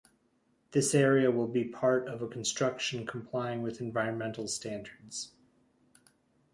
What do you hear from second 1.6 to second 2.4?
part of a